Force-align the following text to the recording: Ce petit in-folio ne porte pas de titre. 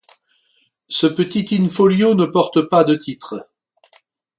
Ce 0.89 1.05
petit 1.05 1.45
in-folio 1.51 2.15
ne 2.15 2.25
porte 2.25 2.63
pas 2.67 2.83
de 2.83 2.95
titre. 2.95 3.47